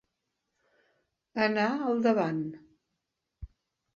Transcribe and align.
Anar 1.47 1.67
al 1.89 2.01
davant. 2.07 2.41